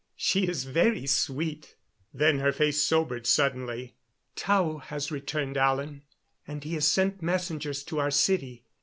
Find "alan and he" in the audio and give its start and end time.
5.57-6.73